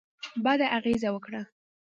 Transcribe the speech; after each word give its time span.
بده 0.43 0.65
اغېزه 0.77 1.09
وکړه. 1.15 1.41